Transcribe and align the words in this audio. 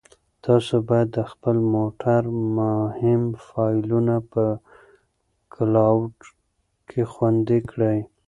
تاسو 0.45 0.75
باید 0.89 1.09
د 1.11 1.19
خپل 1.31 1.55
کمپیوټر 1.63 2.23
مهم 2.57 3.23
فایلونه 3.47 4.15
په 4.31 4.43
کلاوډ 5.53 6.15
کې 6.89 7.01
خوندي 7.11 7.59
کړئ. 7.69 7.97